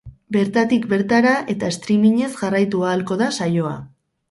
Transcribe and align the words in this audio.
Bertatik 0.35 0.87
bertara 0.93 1.33
eta 1.55 1.69
streamingez 1.77 2.31
jarraitu 2.41 2.83
ahalko 2.89 3.21
da 3.23 3.31
saioa. 3.39 3.79